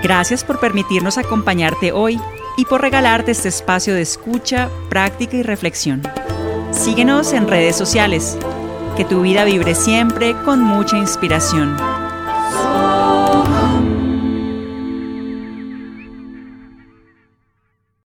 Gracias 0.03 0.45
por 0.45 0.61
permitirnos 0.61 1.19
acompañarte 1.19 1.91
hoy 1.91 2.21
y 2.57 2.67
por 2.67 2.83
regalarte 2.83 3.33
este 3.33 3.49
espacio 3.49 3.95
de 3.95 4.03
escucha, 4.03 4.71
práctica 4.91 5.37
y 5.37 5.43
reflexión. 5.43 6.03
Síguenos 6.71 7.33
en 7.33 7.49
redes 7.49 7.75
sociales. 7.75 8.39
Que 8.97 9.05
tu 9.05 9.23
vida 9.23 9.45
vibre 9.45 9.75
siempre 9.75 10.35
con 10.45 10.63
mucha 10.63 10.99
inspiración. 10.99 11.77